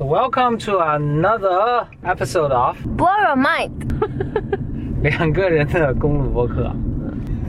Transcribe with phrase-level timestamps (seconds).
[0.00, 3.70] So welcome to another episode of your mind，
[5.02, 6.72] 两个人的公路博客。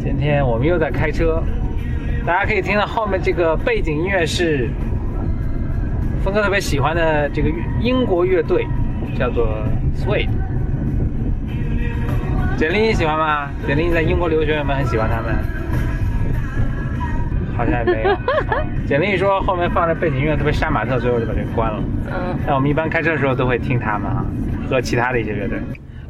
[0.04, 1.42] 今天我们又在开车，
[2.26, 4.70] 大家可以听到后面这个背景音乐是
[6.26, 8.68] 峰哥特别喜欢的这个英国乐队，
[9.18, 9.48] 叫做
[9.96, 10.28] Suede。
[12.58, 13.50] 简历你喜欢吗？
[13.66, 15.34] 简历在英国留学，有没有很喜欢他们？
[17.56, 18.16] 好像也没有。
[18.88, 21.84] 简历说后面放着背景音乐特别杀马特，所以我就把这个关了。
[22.08, 24.26] 嗯，但我们一般开车的时候都会听他们啊，
[24.70, 25.58] 和其他的一些乐队。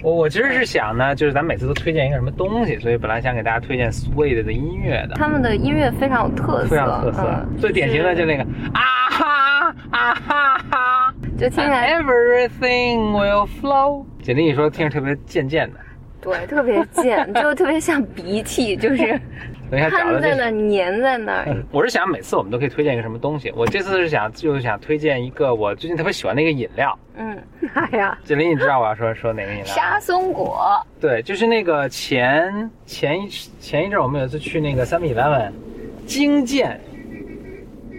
[0.03, 7.23] 我我其实是想呢，就是咱每次都推荐一个什么东西，所以本来想给大家推荐 Suede 的音乐的，他们的音乐非常有特色，非常有特色。
[7.27, 14.03] 嗯最典型的就那个啊哈啊哈哈就听起来，Everything will flow。
[14.23, 15.80] 简历说听着特别贱贱的，
[16.21, 19.20] 对特别贱，就特别像鼻涕，就是
[19.70, 21.57] 等一下找的这看在那儿粘在那儿。
[21.71, 26.97] 我是想每次我们都可以推荐一个什么东西，我这次是想就是想推荐一个我最近特别喜欢的一个饮料。
[27.17, 27.38] 嗯，
[27.73, 29.66] 哎呀，锦林，你知道我要说说哪个饮料？
[29.66, 33.27] 沙松果，对，就是那个前前一
[33.59, 35.52] 前一阵儿我们有一次去那个 Seven Eleven，
[36.05, 36.80] 金健，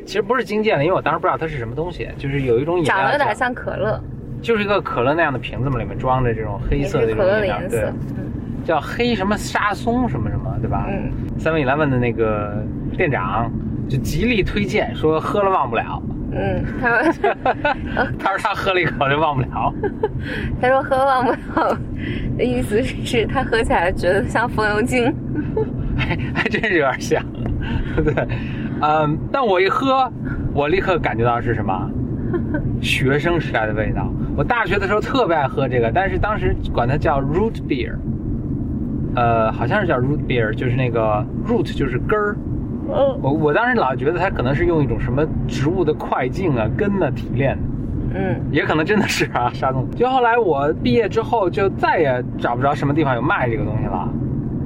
[0.06, 4.00] 其实不是金健的，因为我当时不知道它是什么东西，就是有一种饮料长得有点像可乐，
[4.43, 7.93] 就是一个可乐那样的瓶子嘛，里面装着这种黑色的这种饮料，对颜色，。
[8.65, 10.87] 叫黑什么沙松什么什么，对吧？
[10.89, 12.65] 嗯，Seven Eleven 的那个
[12.97, 13.51] 店长
[13.89, 16.03] 就极力推荐，说喝了忘不了。
[16.34, 17.34] 嗯，他说
[18.19, 19.75] 他说他喝了一口就忘不了。
[20.62, 21.77] 他说喝忘不了
[22.39, 25.12] 的意思是他喝起来觉得像风油精。
[25.97, 27.23] 还 还真是有点像，
[27.97, 28.15] 对，
[28.81, 30.11] 嗯，但我一喝，
[30.55, 31.91] 我立刻感觉到是什么？
[32.81, 34.11] 学生时代的味道。
[34.36, 37.94] 我大学的时候特别爱喝这个，但是当时管它叫 root beer，
[39.14, 42.36] 呃，好像是叫 root beer，就是那个 root 就是根儿。
[42.94, 47.62] 嗯我我当时老觉得它可能是用一种什么植物的块茎啊、根啊提炼的。
[48.14, 49.88] 嗯，也可能真的是啊，沙冻。
[49.92, 54.08] 就后来我毕业之后，就再也找不着什么地方有卖这个东西了。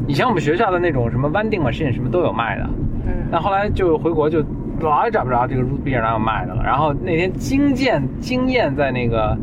[0.08, 2.64] 以前我们学校的那种什么 vending machine 什么都有卖的，
[3.06, 4.42] 嗯但后来就回国就
[4.80, 6.62] 老也找不着这个 root beer 哪有卖的了。
[6.64, 9.36] 然后那天惊见惊艳在那个，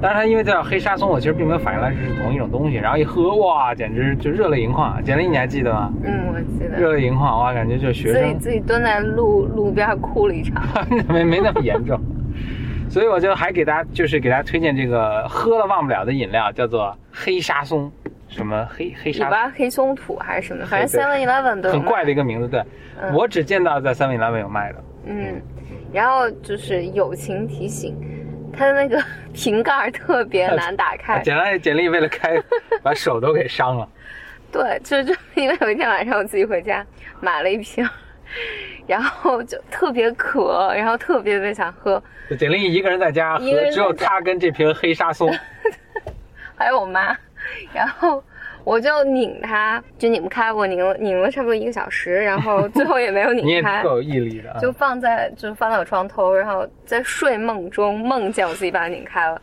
[0.00, 2.76] 当然它因为叫黑沙松，我其实并没有反应来是同一种东西。
[2.76, 5.02] 然后一喝，哇，简直就热泪盈眶。
[5.02, 5.92] 简历你还记得吗？
[6.04, 6.76] 嗯，我记得。
[6.78, 10.62] 热泪盈眶，哇，感觉就学生自己生自己蹲在路路边哭了一场。
[11.08, 11.98] 没没那么严重。
[12.90, 17.90] 所以我就还给大家就是给大家推荐这个喝了忘不了的饮料，叫做黑沙松，
[18.28, 22.60] 什么黑黑沙里边黑松土还是什么，反正对 Seven Eleven 都很怪的一个名字，对、
[23.00, 24.84] 嗯我只见到在三味 eleven 有卖的。
[25.06, 25.40] 嗯，
[25.92, 27.96] 然后就是友情提醒，
[28.56, 29.02] 它的那个
[29.34, 31.20] 瓶盖儿特别难打开。
[31.20, 32.40] 简单简历为了开，
[32.82, 33.88] 把手都给伤了。
[34.52, 36.84] 对，就就 因为有一天晚上我自己回家
[37.20, 37.88] 买了一瓶，
[38.86, 42.02] 然后就特别渴，然后特别特别想喝，
[42.38, 45.32] 简历一个人在家喝只有家他跟这瓶黑沙松。
[46.56, 47.16] 还有我妈，
[47.72, 48.22] 然后
[48.64, 53.90] 我就拧它，就拧不开，我拧了拧了差不多一个小时，然后最后也没有 你也拧开够。
[53.90, 54.58] 有毅力的啊。
[54.60, 59.40] 就放在就是放在我床头，然后在睡梦中梦见我自己把它拧开了，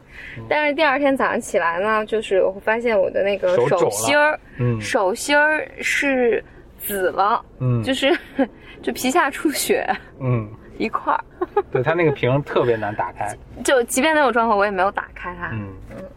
[0.50, 4.80] 但是第二天早上起来呢，就是我发现我的那个手心儿，嗯。
[4.82, 6.44] 手心儿是
[6.80, 7.82] 紫了，嗯。
[7.84, 8.18] 就是
[8.82, 9.88] 就皮下出血。
[10.20, 10.50] 嗯，
[10.82, 11.24] 一块儿，
[11.72, 13.28] 对它那个瓶特别难打开。
[13.64, 15.52] 就即便那种状况，我也没有打开它。
[15.54, 15.68] 嗯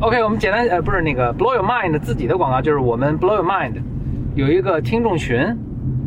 [0.01, 3.75] ，OK，我们简单呃不是那个 Blow Your Mind 自己的广告，就是我们 Blow Your Mind
[4.35, 5.39] 有一个听众群，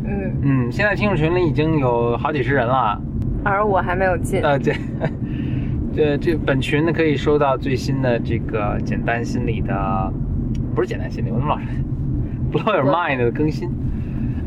[0.04, 3.00] 嗯，嗯，现在听众群里已经有好几十人了。
[3.44, 4.42] 而我还没有进。
[4.42, 4.72] 呃，这
[5.94, 10.12] 这这本群呢可以收到最新的这个简单心理的，
[10.74, 11.66] 不是简单心理，我怎么老是
[12.52, 13.70] Blow Your Mind 的更新。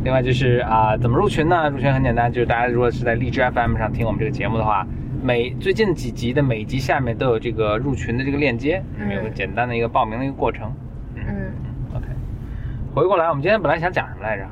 [0.03, 1.69] 另外就是啊、怎么入群呢？
[1.69, 4.85] 入群很简单，就是大家如果是在荔枝 FM 上听我们这个节目的话，
[5.21, 10.73] 每最近几集的每一集下面都有这个入群的这个链接，嗯有个简单的一个报名的一个过程。
[11.15, 11.53] 嗯
[11.95, 12.05] OK，
[12.95, 14.43] 回过来，我们今天本来想讲什么来着？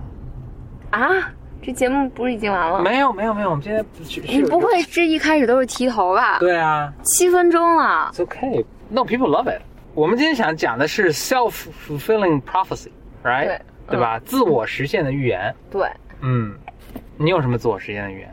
[0.92, 1.32] 啊，
[1.64, 2.82] 这节目不是已经完了？
[2.84, 6.38] 没有没有没有，我们今天是你不会这一开始都是提头吧？
[6.40, 6.94] 对啊。
[7.04, 8.12] 七分钟了。
[8.14, 8.64] It's okay.
[8.90, 9.62] No, people love it.
[9.96, 13.60] 我们今天想讲的是 self-fulfilling prophecy，right？
[13.90, 14.20] 对对吧？
[14.26, 15.54] 自我实现的预言。
[15.72, 15.88] 对，
[16.22, 16.54] 嗯，
[17.18, 18.30] 你有什么自我实现的预言？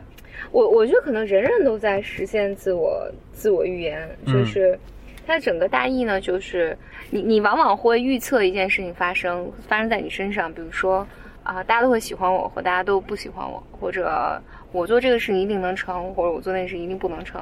[0.51, 4.79] 我我觉得可能人人都在实现自我自我预言，嗯就是
[5.25, 6.77] 它的整个大意呢，就是
[7.09, 11.05] 你你往往会预测一件事情发生发生在你身上，比如说
[11.43, 14.41] 啊、大家都会喜欢我，或大家都不喜欢我，或者
[14.73, 17.41] 我做这个事情一定能成，或者我做那个事情一定不能成。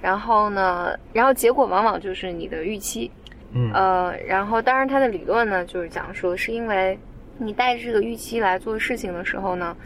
[0.00, 3.10] 然后呢，然后结果往往就是你的预期，
[3.52, 6.96] 嗯呃，然后当然它的理论呢，就是讲说是因为
[7.40, 9.76] 你带着这个预期来做事情的时候呢，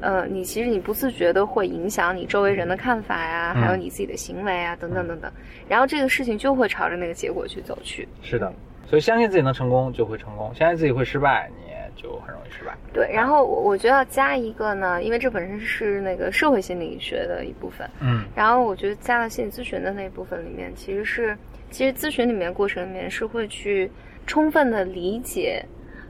[0.00, 5.30] 呃，你其实你不自觉的会影响你周围人的看法呀，还有你自己的行为啊，等等等等，
[5.68, 8.08] 然后这个事情就会朝着那个结果去走去。
[8.22, 8.52] 是的，
[8.86, 12.74] 所以相信自己能成功就会成功，相信自己会失败，你也就很容易失败。
[12.92, 21.36] 对，然后我我觉得要加一个呢，因为这本身是那个社会心理学的一部分，嗯然后我觉得加到心理咨询的那一部分里面，其实是
[21.70, 23.90] 其实咨询里面过程里面是会去
[24.26, 25.64] 充分的理解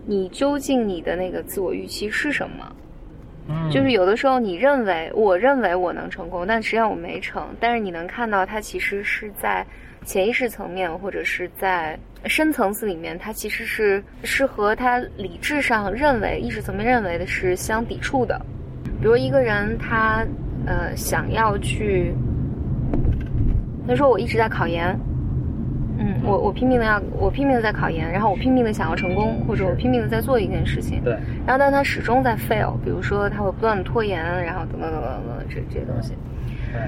[0.07, 2.77] 你究竟你的那个自我预期是什么。
[3.49, 7.49] 嗯，就是有的时候你认为，我认为我能成功，但实际上我没成。
[7.59, 9.67] 但是你能看到，它其实是在
[10.05, 18.41] 潜意识层面，或者是在深层次里面，它其实是是和他理智上认为、意识层面认为的是相抵触的。
[19.01, 20.25] 比如一个人他
[20.67, 22.15] 呃想要去，
[23.89, 24.97] 他说我一直在考研，
[26.01, 31.13] 嗯，我我拼命的要我拼命的在考研，然后我拼命的想要成功，或者我拼命的在做一件事情，对，
[31.47, 36.15] 然后但他始终在 fail，比如说他会不断的拖延，然后等等等等等等这这些东西。
[36.73, 36.81] 对，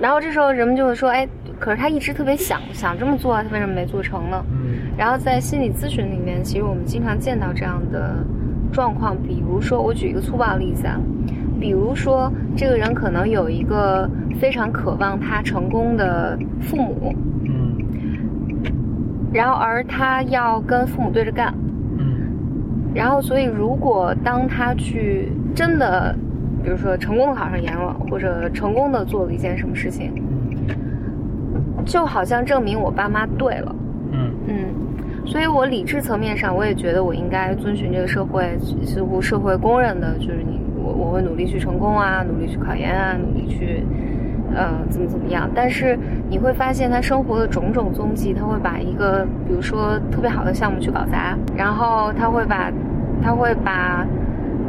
[0.00, 1.28] 然后这时候人们就会说，哎，
[1.58, 4.44] 可是他一直特别想想这么做啊，他为什么没做成呢？
[4.50, 8.16] 嗯然后在心理咨询里面，其实我们经常见到这样的
[8.72, 10.98] 状况，比如说我举一个粗暴的例子啊，
[11.60, 14.10] 比如说这个人可能有一个
[14.40, 17.14] 非常渴望他成功的父母，
[17.44, 17.47] 嗯
[19.32, 21.52] 然后而他要跟父母对着干，
[21.98, 22.06] 嗯
[22.94, 26.16] 然后，所以如果当他去真的，
[26.64, 30.12] 比如说成功的考上研了，或者成功的做了一件什么事情，
[31.84, 33.76] 就好像证明我爸妈对了，
[34.12, 34.54] 嗯嗯，
[35.26, 43.84] 所以我理智层面上我也觉得我应该遵循这个社会似乎社会公认的，就是你我我会努力去成功啊，努力去考研啊，努力去。
[44.54, 45.48] 呃，怎么怎么样？
[45.54, 45.98] 但是
[46.28, 52.70] 你会发现他生活的种种踪迹，他会把一个，比如说特别好的项目去搞砸，然后他会把，
[53.22, 54.06] 他会把，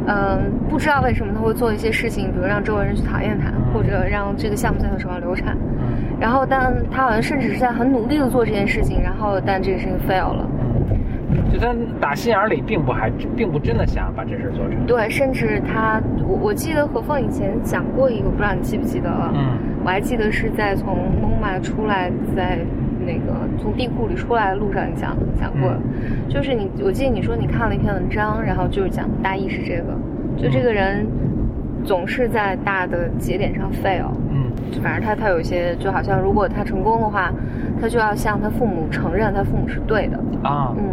[0.06, 5.54] 嗯、不知道为什么他会做一些事情，比如让周围人去讨厌他，或者让这个项目在他手上流产。
[5.54, 10.46] 嗯然后，但他好像甚至是在很努力的做这件事情，然后但这个事情 fail 了。
[11.52, 14.86] 就他打心眼里并不还并不真的想把这事儿做成。
[14.86, 19.32] 对，甚至他，我我记得何凤以前讲过一个，不知道你记不记得了？
[19.34, 19.58] 嗯。
[19.82, 22.58] 我还记得是在从蒙马出来，在
[23.06, 25.72] 那个从地库里出来的路上，讲讲过，
[26.28, 29.96] 就是你，我记得你说你看了一篇文章，然后就是讲大意是这个，
[30.36, 31.06] 就这个人
[31.82, 34.52] 总是在大的节点上 fail，嗯。
[34.82, 37.32] 反正他他有一些，就好像如果他成功的话，
[37.80, 40.74] 他就要向他父母承认他父母是对的，啊。
[40.76, 40.84] 嗯，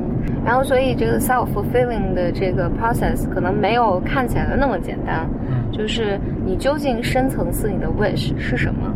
[0.48, 8.94] 然后所以这个 self fulfilling 的这个 process 可能没有看起来的那么简单，嗯就是你究竟深层次你的 wish 是什么？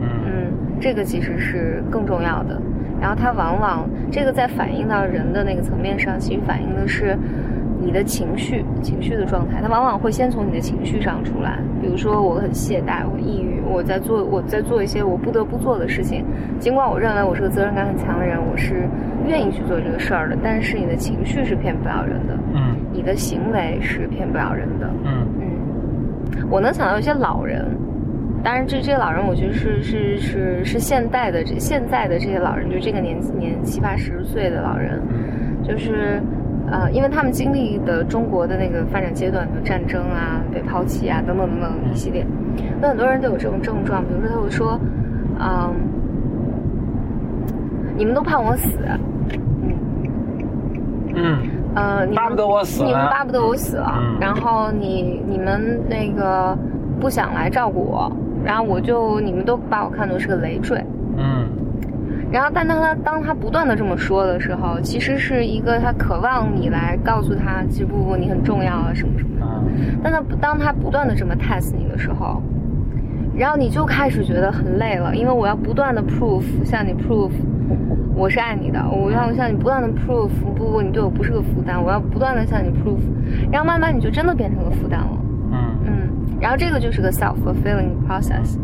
[0.00, 2.58] 嗯嗯，这个其实是更重要的。
[3.02, 7.14] 然后它往往这个在反映到人的那个层面上，其实反映的是
[7.80, 9.60] 你的情绪、情绪的状态。
[9.62, 11.58] 它往往会先从你的情绪上出来。
[11.80, 16.24] 比如说，我很懈怠，我抑郁，我在做我在做一些我不得不做的事情，
[16.58, 18.88] 尽管我认为我是个责任感很强的人，我是
[19.26, 24.88] 愿意去做这个事儿的，但是你的情绪是骗不了人的，嗯你的行为是骗不了人的。
[25.04, 27.66] 嗯嗯，我能想到一些老人，
[28.42, 35.02] 当然这这些老人，我觉得是是是是现代的这现在的这些老人，就这个年纪年七八十岁的老人，
[35.62, 36.22] 就是
[36.70, 42.26] 呃，因为他们经历的中国的那个发展阶段，有战争啊、被抛弃啊等等等等一系列，
[42.80, 44.80] 那很多人都有这种症状，比如说他会说，
[45.38, 45.74] 嗯，
[47.96, 48.68] 你们都盼我死，
[49.54, 49.72] 嗯。
[51.16, 51.38] 嗯
[51.76, 56.56] 呃，你们巴不得我死你们巴不得我死了，嗯然后你你们那个
[57.00, 58.10] 不想来照顾我，
[58.44, 60.80] 然后我就你们都把我看作是个累赘。
[62.34, 69.46] 嗯然后，但当他当他不断的这么说的时候，其实是一个他渴望你来告诉他，其实不不，你很重要啊，什么什么的。
[69.46, 69.62] 啊
[70.02, 72.42] 但他不当他不断的这么 test 你的时候，
[73.36, 77.30] 然后你就开始觉得很累了，因为我要不断的 proof 向你 proof
[78.16, 82.98] 我是爱你的，我要向你不断的 proof 不不，你对我不是个负担，我要不断的向你 proof，
[83.52, 85.18] 然后慢慢你就真的变成了负担了。
[85.52, 85.92] 嗯嗯，
[86.40, 88.58] 然后这个就是个 self fulfilling process。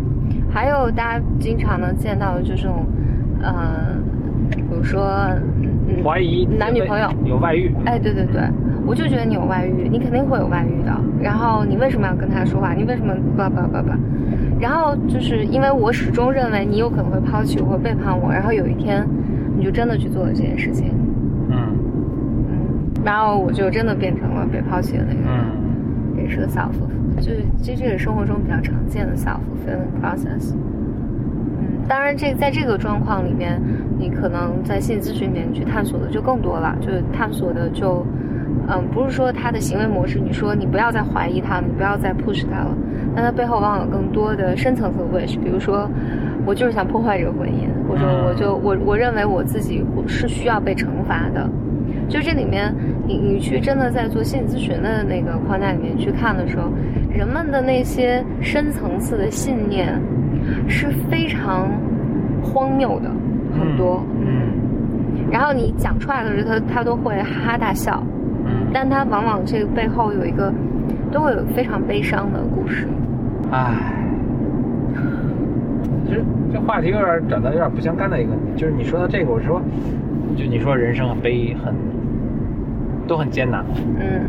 [0.53, 2.85] 还有大家经常能见到的就是这种，
[3.43, 3.97] 呃，
[4.51, 5.03] 比如说，
[5.89, 7.73] 嗯，怀疑男女朋友，有外遇。
[7.85, 8.43] 哎，对对对，
[8.87, 10.93] 我就觉得你有外遇，你肯定会有外遇的。
[11.21, 12.73] 然后你为什么要跟他说话？
[12.73, 13.99] 你为什么叭叭叭叭？
[14.61, 19.07] 然后就是因为我始终认为你有可能会抛弃我或背叛我，然后有一天
[19.57, 20.89] 你就真的去做了这件事情，
[21.49, 21.57] 嗯
[22.49, 25.41] 嗯，然后我就真的变成了被抛弃的那个人。
[25.41, 25.61] 嗯
[26.17, 26.69] 也是个 self，
[27.17, 30.53] 就是这这也是生活中比较常见的 self fulfilling process。
[31.91, 33.61] 嗯，当然这在这个状况里面，
[33.99, 38.07] 你可能在心理咨询里面去探索的就更多了，就是探索的就，
[38.69, 42.77] 嗯，不是说他的行为模式，你说你不要再怀疑他，你不要再 push 他了，
[43.15, 45.91] 但他背后往往有更多的深层次的 wish，比如说，
[46.47, 51.51] 我就是想破坏这个婚姻，或者我就我我认为我自己是需要被惩罚的。
[52.09, 52.73] 就这里面，
[53.07, 56.71] 你你去真的在做心理咨询的那个框架里面去看的时候，
[57.09, 60.01] 人们的那些深层次的信念
[60.69, 61.69] 是非常
[62.43, 63.11] 荒谬的，
[63.59, 64.05] 很多。
[64.21, 64.59] 嗯
[65.31, 68.03] 然后你讲出来的时候，他他都会哈哈大笑，
[68.45, 70.53] 嗯，但他往往这个背后有一个，
[71.13, 72.89] 都会有非常悲伤的故事。
[73.53, 73.95] 唉，
[76.05, 79.63] 其实这话题有点转到有点不相干的一个问题，就是你说到这个，我说，
[80.37, 81.73] 就你说人生很悲很，
[83.07, 83.65] 都很艰难。
[84.01, 84.23] 嗯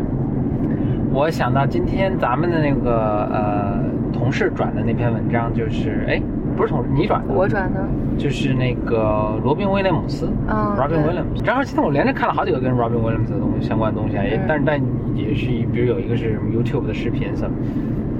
[1.11, 3.79] 我想到今天咱们的那个呃
[4.11, 6.21] 同事转的那篇文章，就是哎，
[6.55, 7.79] 不是同事你转的，我转的，
[8.17, 10.29] 就是那个罗宾威廉姆斯。
[10.47, 14.45] 嗯 Robin Williams，正好今天我连着看了好几个跟 Robin Williams 的东西相关的东西啊，也、嗯。
[14.47, 14.81] 但但
[15.15, 17.55] 也是比如有一个是 YouTube 的视频什么，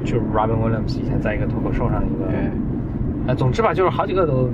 [0.04, 2.52] 就是 Robin Williams 以前在一个脱口秀上的一个，嗯
[3.28, 4.50] 呃，总之吧，就是好几个都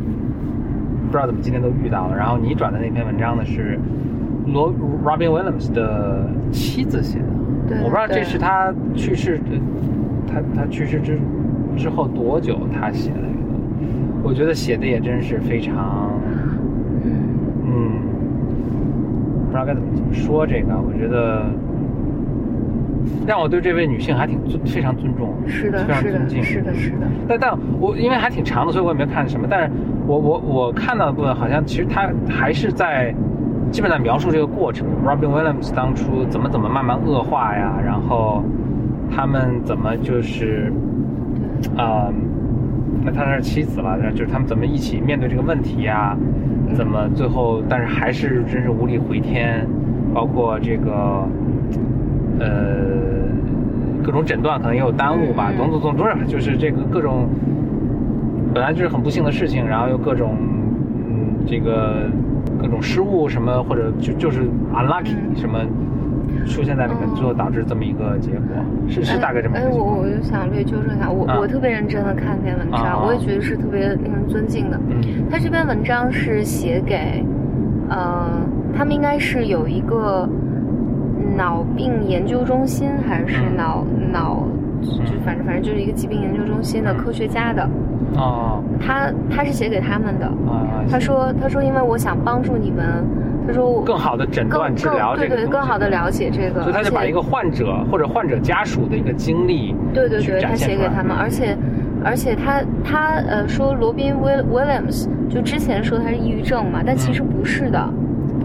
[1.06, 2.16] 不知道怎么今天都遇到了。
[2.18, 3.80] 然后你转的那篇文章呢是
[4.48, 4.74] 罗
[5.06, 7.26] Robin Williams 的妻子写的，
[7.70, 9.58] 对我不知道这是他去世，呃
[10.28, 11.18] 他他去世之
[11.76, 16.12] 之后多久他写的这个，我觉得写的也真是非常。
[17.04, 17.12] 嗯
[17.66, 18.02] 嗯，
[19.46, 21.46] 不知道该怎么怎么说这个，我觉得
[23.26, 29.48] 让我对这位女性还挺尊非常尊重，是的非常尊敬，是的是的但但我因为还挺长的，所以我也没有看什么。
[29.50, 29.72] 但是
[30.06, 33.14] 我我我看到的部分，好像其实他还是在
[33.72, 34.88] 基本上描述这个过程。
[35.06, 38.44] Robin Williams 当初怎么怎么慢慢恶化呀，然后
[39.18, 40.72] 他们怎么就是
[41.76, 42.14] 啊、
[43.04, 46.16] 那他是妻子了，就是他们怎么一起面对这个问题呀？
[46.76, 49.68] 怎么最后，但是还是真是无力回天，
[50.14, 51.28] 包括这个
[52.40, 52.46] 呃
[54.04, 57.28] 各种诊断可能也有耽误吧，嗯总总总之就是这个各种
[58.54, 60.38] 本来就是很不幸的事情，然后又各种
[61.10, 62.08] 嗯这个
[62.62, 64.42] 各种失误什么，或者就就是
[64.76, 65.58] unlucky 嗯什么
[66.48, 67.16] 出现在里面，嗯。
[67.16, 68.42] 最后导致这么一个结果，
[68.88, 73.04] 是是大概这么一哎，我我就想略纠正一下，我、啊我特别认真的看这篇文章，啊。
[73.06, 74.80] 我也觉得是特别令人尊敬的。
[74.90, 75.02] 嗯。
[75.30, 77.24] 他这篇文章是写给，
[77.90, 78.42] 呃，
[78.76, 80.28] 他们应该是有一个
[81.36, 83.56] 脑病研究中心，还是嗯。
[83.58, 84.44] 脑、脑，
[85.06, 86.98] 就反正反正就是一个疾病研究中心的嗯。
[86.98, 87.70] 科学家的。
[88.16, 88.64] 哦。
[88.80, 90.26] 他他是写给他们的。
[90.26, 93.04] 啊，他说他说因为我想帮助你们，
[93.48, 101.58] 他说更好的诊断治疗对对这个对对更好的了解这个，所以他就把一个患者或者患者家属的一个经历，对对对，他写给他们，而且
[102.04, 107.80] 而且他他呃说罗宾威 Williams 就之前说他是抑郁症嘛，但其实不是的，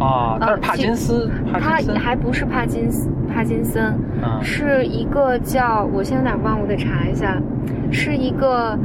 [0.01, 7.41] 啊，他是呃帕金斯，帕他还不是帕金斯帕金森，嗯是一个叫我现在有点忘，我得查一下，
[7.91, 8.79] 是一个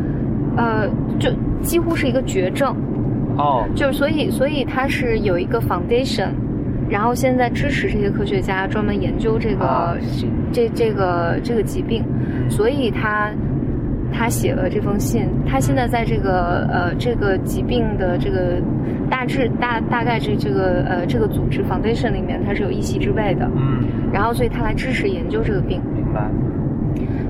[0.58, 0.89] 呃
[1.20, 1.29] 就
[1.62, 2.75] 几乎是一个绝症，
[3.38, 6.29] 哦，就是所以所以他是有一个 foundation。
[6.89, 9.94] 然后现在支持这些科学家专门研究这个、啊
[10.53, 13.29] 这这个这个疾病，嗯所以他
[14.13, 15.27] 他写了这封信。
[15.46, 18.62] 他现在在这个呃这个疾病的这个
[19.09, 23.49] 大致大大概这这个呃这个组织 foundation 里面，它是有一席之位的。
[23.55, 25.81] 嗯，然后所以他来支持研究这个病。
[25.93, 26.29] 明白，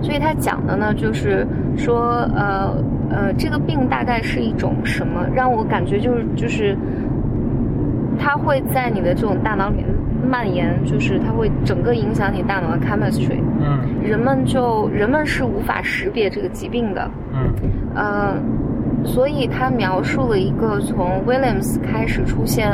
[0.02, 2.76] 所以他讲的呢，就是说，呃
[3.10, 5.26] 呃，这个病大概是一种什么？
[5.34, 6.78] 让我感觉就是就是，
[8.20, 9.86] 它会在你的这种大脑里面
[10.30, 13.40] 蔓延，就是它会整个影响你大脑的 chemistry。
[13.60, 17.52] 嗯人们就人们是无法识别这个疾病的，嗯
[17.94, 18.36] 呃，
[19.08, 22.70] 所以他描述了一个从 Williams 开始出现，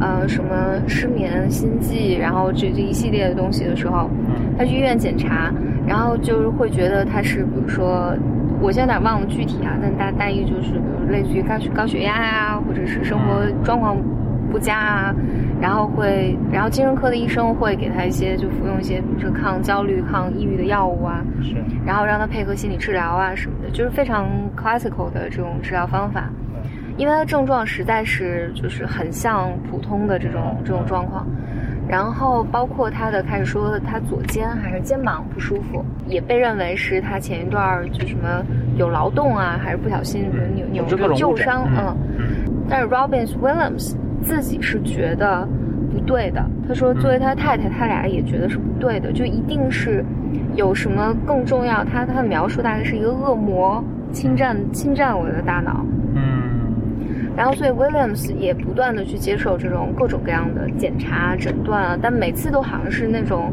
[0.00, 5.52] 呃，什么失眠、心悸，然后这这一系列的东西的时候，嗯他去医院检查，
[5.86, 8.12] 然后就是会觉得他是，比如说，
[8.60, 13.96] 我现在有点忘了具体啊，但大大意就是，比如类似于高血高血压啊、或者是生活状况
[14.50, 15.14] 不佳啊，
[15.62, 21.54] 然后会，然后精神科的医生会给他一些就服用一些，比如说抗焦虑、抗抑郁的药物啊，是，
[21.86, 24.26] 然后让他配合心理治疗啊什么的，就是非常
[24.56, 26.28] classical 的这种治疗方法。
[26.98, 31.26] 因为他的症状实在是就是很像普通的这种这种状况，
[31.88, 38.44] 然后包括他的开始说他左肩还是肩膀不舒服，也被认为是他前一段就什么
[38.76, 42.26] 有劳动啊，还是不小心扭扭这各着旧伤，嗯嗯。
[42.68, 45.46] 但是 Robin Williams 自己是觉得
[45.92, 50.04] 不对的，他说作为他太太，他俩也觉得是不对的，就一定是
[50.54, 51.84] 有什么更重要。
[51.84, 56.22] 他他的描述大概是一个恶魔侵占侵占我的大脑，嗯。
[57.36, 63.50] 然后所以 Williams 也不断的去接受这种各种各样的检查诊断啊，但每次都好像是那种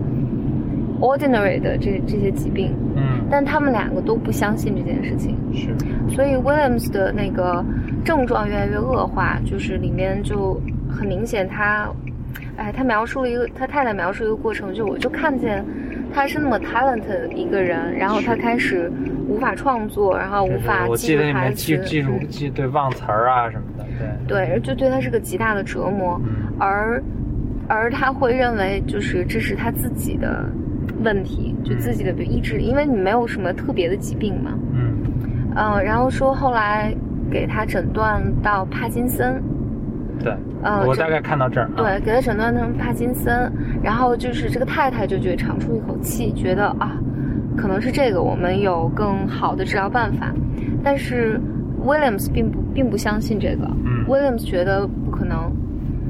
[1.00, 5.70] ordinary 的这这些疾病，嗯，但他们两个都不相信这件事情，是，
[6.14, 7.64] 所以 Williams 的那个
[8.04, 11.90] 症状越来越恶化，就是里面就很明显他，
[12.58, 15.64] 哎，他描述了一个他太太描述一个过程，就我就看见
[16.14, 18.92] 他是那么 talented 的一个人，然后他开始
[19.28, 23.86] 无法创作，然后无法我记住台记得里面记词，记住嗯记对忘词儿啊什么的，
[24.28, 27.02] 对，对，就对他是个极大的折磨，嗯而
[27.68, 30.44] 而他会认为就是这是他自己的
[31.04, 34.98] 问题，就自己的意志力，因为你没有什么特别的疾病嘛，嗯。
[35.56, 36.94] 嗯，然后说后来
[37.32, 39.42] 给他诊断到帕金森，
[40.20, 43.52] 对，呃，我大概看到这儿啊，对，给他诊断成帕金森，
[43.84, 46.98] 然后就是这个太太就觉得长出一口气，觉得啊，
[47.56, 50.34] 可能是这个，我们有更好的治疗办法。
[50.84, 51.40] 但是
[51.86, 54.06] Williams 并不并不相信这个、嗯。
[54.08, 55.52] W i l l i a m s 觉得不可能。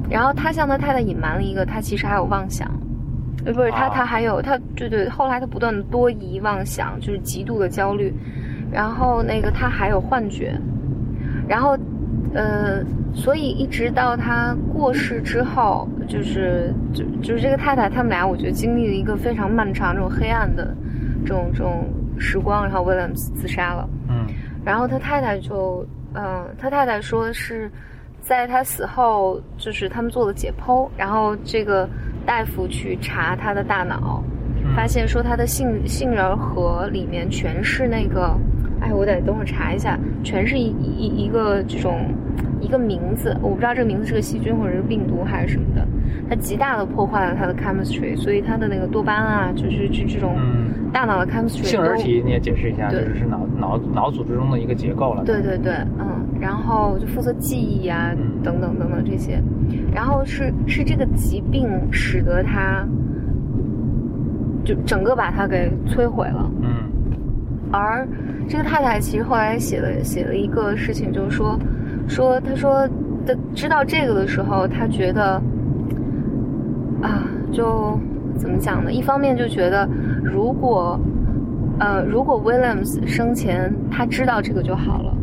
[0.08, 2.68] 然后他向他太太隐瞒了一个，他其实还有妄想，
[3.44, 3.90] 呃，不是他啊。
[3.94, 8.12] 他还有他对对，后来他不断的多疑妄想，就是极度的焦虑，
[8.72, 10.56] 然后那个他还有幻觉，
[11.50, 11.76] 然后，
[12.32, 12.80] 呃，
[13.12, 20.72] 所以一直到他过世之后，就是就就是这个太太，他们俩我觉得经历了一个非常漫长、这种黑暗的
[21.26, 21.84] 这种这种
[22.20, 23.88] 时光，然后 Williams 自杀了。
[24.08, 24.26] 嗯
[24.64, 27.68] 然后他太太就，嗯、他太太说是
[28.20, 31.88] 在他死后，就是他们做了解剖，然后这个
[32.24, 34.22] 大夫去查他的大脑，
[34.62, 38.38] 嗯发现说他的杏杏仁核里面全是那个，
[38.80, 42.12] 哎，我得等会儿查一下，全是一一一个这种
[42.60, 45.86] 一个名字，我不知道这个名字是个细菌或者是病毒还是什么的，
[46.28, 56.06] 它极大的破坏了他的 chemistry，所以他的那个多巴胺啊，就是这这种嗯，大脑的 chemistry 杏仁体你也解释一下，就是是脑脑脑组织中的一个结构了，对对对，嗯，
[56.40, 59.42] 然后就负责记忆啊，嗯等等等等这些，
[59.92, 62.86] 然后是是这个疾病使得他，
[64.64, 66.50] 就整个把它给摧毁了。
[66.62, 66.79] 嗯
[67.72, 68.06] 而
[68.48, 71.58] 这个太太其实后来写了写了一个事情，就是说
[72.08, 72.88] 说她说
[73.26, 75.40] 的知道这个的时候，她觉得
[77.02, 77.98] 啊，就
[78.36, 78.92] 怎么讲呢？
[78.92, 79.88] 一方面就觉得
[80.22, 80.98] 如果
[81.78, 85.14] 呃如果 Williams 生前他知道这个就好了。
[85.14, 85.20] 嗯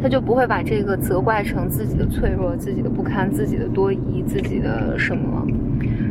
[0.00, 5.44] 他就不会把这个责怪成自己的脆弱、自己的不堪、自己的多疑、自己的什么。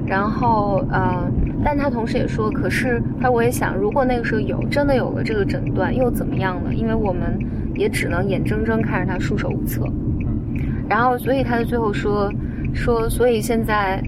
[0.06, 1.26] 然后，呃，
[1.64, 6.74] 但他同时也说，可是他我也想，如果那个时候有真的有了这个诊断，又怎么样呢？
[6.74, 7.38] 因为我们
[7.76, 9.84] 也只能眼睁睁看着他束手无策。
[9.86, 10.28] 嗯
[10.90, 12.32] 然后，所以他在最后说
[12.74, 14.02] 说，所以现在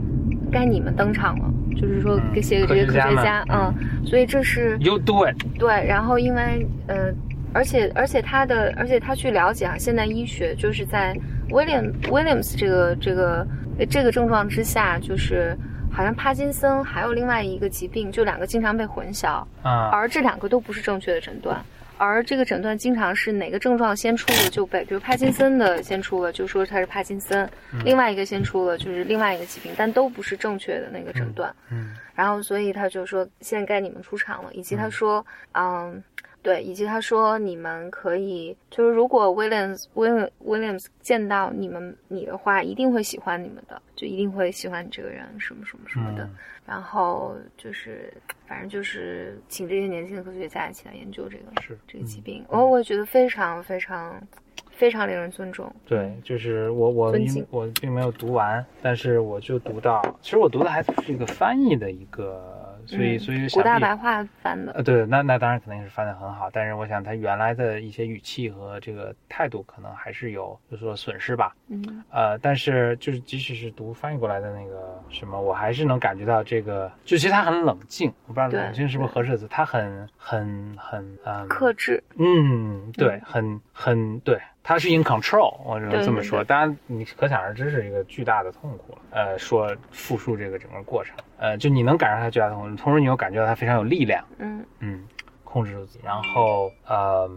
[0.50, 3.74] 该你们登场了，就是说嗯给写给这些科科学家嗯，
[4.06, 7.14] 所以这是，You do it，对，然后因为呃，
[7.52, 11.14] 而且而且他的，而且他去了解啊，现代医学就是在
[11.50, 13.46] William Williams 这个这个
[13.78, 15.58] 呃这个症状之下，就是
[15.92, 21.64] 好像帕金森还有另外一个疾病，就两个经常被混淆，啊，而这两个都不是正确的诊断。
[21.98, 27.46] 而这个诊断经常是哪个症状先出了就被，比如帕金森的先出了，就说他是帕金森；
[27.84, 31.54] 另外一个先出了就是另外一个疾病，但都不是正确的那个诊断。
[31.70, 36.02] 嗯然后所以他就说现在该你们出场了，以及他说，嗯，
[36.42, 46.24] 对，以及他说你们可以，就是如果 Williams William Williams 见到你们你的话，一定会喜欢你们的，就一定会喜欢你这个人，什么什么什么的。
[46.24, 46.36] 嗯
[46.70, 48.14] 然后就是，
[48.46, 54.22] 反正就是请这些年轻的科学家一起来研究这个是这个疾病，我、我也觉得非常非常
[54.70, 55.74] 非常令人尊重。
[55.88, 57.16] 对，就是我我
[57.50, 62.59] 我并没有读完，但是我就读到，其实我读的还是一个翻译的一个，
[62.90, 71.56] 所以、嗯所以古大白话翻的，呃，对，那那当然肯定是翻的很好，但是我想他原来的一些语气和这个态度可能还是有就是说损失吧。
[71.68, 72.04] 嗯。
[72.10, 84.40] 呃，但是就是即使是读翻译过来的那个什么，我还是能感觉到这个，就其实他很冷静，我不知道冷静是不是合适的词，他很很很嗯克制，嗯，对，很很对，
[84.70, 86.44] 他是 in control，我只能这么说。
[86.44, 89.00] 当然，你可想而知是一个巨大的痛苦了。
[89.10, 95.04] 呃，说复述这个整个过程，呃，就你能感受到他巨大的痛苦，同时你又感觉到他非常有力量，嗯嗯，
[95.52, 97.30] 控制住自己，然后呃，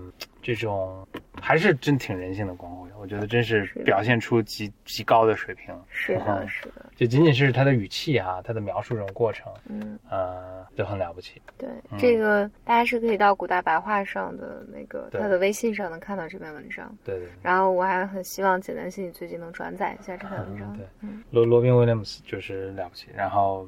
[0.43, 1.07] 这种
[1.41, 5.75] 还是真挺人性的光辉，我觉得真是表现出极极高的水平。
[5.89, 9.99] 是的，嗯是的，就仅仅是他的语气哈、他的描述这种过程，嗯。
[10.11, 11.41] 呃，就很了不起。
[11.57, 16.95] 对，嗯这个大家是可以到古大白话上的那个他的微信上能看到这篇文章。
[17.05, 17.31] 对对对。
[17.43, 20.77] 然后我还很希望简单心理最近能转载一下这篇文章。
[20.77, 23.67] 对嗯，罗罗宾威廉姆斯就是了不起，然后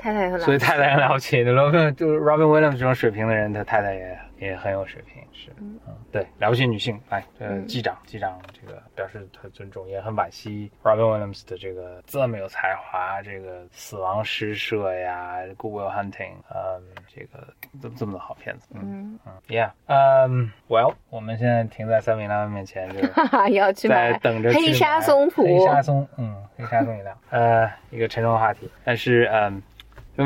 [0.00, 1.44] 太太很了不起，所以太太很了不起。
[1.44, 5.78] Robin 就是 Robin Williams 这种水平的人，他太太也也很有水平，是，嗯，
[6.10, 6.98] 对，了不起女性。
[7.10, 16.82] 来，呃，嗯机长，机长这个表示他尊重，也很惋惜 Robin Williams 的这个这么有才华，这个死亡诗社呀，Good Will Hunting，嗯，
[17.14, 17.46] 这个
[17.82, 23.06] 这么这么多好片子，嗯嗯，嗯，Yeah，嗯，Well，我们现在停在三米拉面前就。
[23.08, 29.62] 哈哈，要去在买等着黑沙松土，黑沙松，嗯，黑沙松饮料，呃，一个沉重的话题，但是嗯，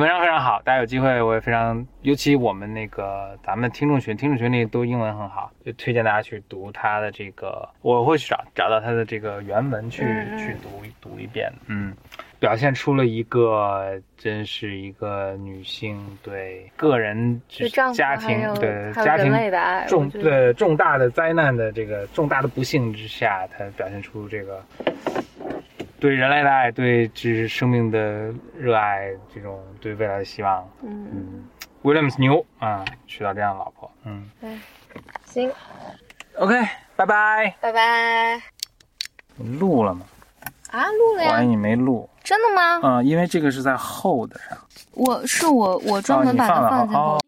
[0.00, 10.02] 文章非常好，大家有机会我也非常，尤其我们那个咱们听众群，听众群里都英文很好，就推荐大家去读他的这个，我会去找找到他的这个原文去、
[10.37, 10.68] 去读
[11.00, 11.94] 读一遍，嗯。
[12.40, 17.40] 表现出了一个，真是一个女性对个人、
[17.94, 24.62] 家庭对家庭的爱重对重大的灾难的这个重大的不幸之下，她表现出这个
[26.05, 30.62] 对人类的爱、对这生命的热爱，这种对未来的希望。
[30.83, 31.49] 嗯，嗯
[31.83, 33.90] ，Williams 牛啊，娶到这样的老婆。
[34.05, 34.31] 嗯
[35.25, 35.51] 行
[36.37, 36.61] ，，OK，
[36.95, 37.57] 拜拜。
[37.59, 38.38] 拜拜。
[39.37, 40.05] 你录了吗？
[40.73, 41.47] 啊，录了我以为？
[41.47, 42.07] 你没录。
[42.23, 42.81] 真的吗？
[42.99, 44.59] 嗯，因为这个是在 hold 上。
[44.93, 47.21] 我是我我专门把它放在后哦